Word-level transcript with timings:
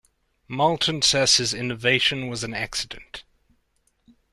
Moulton 0.47 1.03
says 1.03 1.35
his 1.35 1.53
innovation 1.53 2.27
was 2.27 2.43
an 2.43 2.55
accident. 2.55 3.23